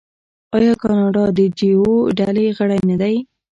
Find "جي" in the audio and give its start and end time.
1.57-1.69